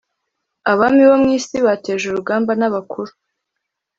Abami 0.71 1.01
bo 1.09 1.15
mu 1.21 1.29
isi 1.37 1.57
bateje 1.67 2.03
urugamba 2.07 2.51
N 2.59 2.63
abakuru 2.69 3.11